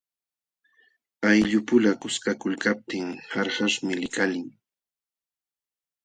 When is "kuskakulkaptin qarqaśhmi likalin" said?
2.01-4.47